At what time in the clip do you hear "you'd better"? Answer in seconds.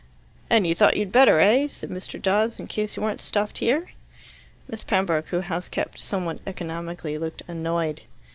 0.97-1.39